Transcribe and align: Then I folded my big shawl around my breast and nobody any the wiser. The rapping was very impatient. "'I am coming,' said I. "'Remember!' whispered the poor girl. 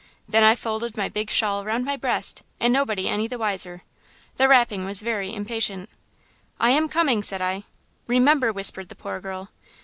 Then 0.27 0.43
I 0.43 0.55
folded 0.55 0.97
my 0.97 1.09
big 1.09 1.29
shawl 1.29 1.61
around 1.63 1.85
my 1.85 1.95
breast 1.95 2.41
and 2.59 2.73
nobody 2.73 3.07
any 3.07 3.27
the 3.27 3.37
wiser. 3.37 3.83
The 4.37 4.47
rapping 4.47 4.83
was 4.83 5.03
very 5.03 5.31
impatient. 5.31 5.91
"'I 6.59 6.69
am 6.71 6.89
coming,' 6.89 7.21
said 7.21 7.39
I. 7.43 7.65
"'Remember!' 8.07 8.51
whispered 8.51 8.89
the 8.89 8.95
poor 8.95 9.19
girl. 9.19 9.51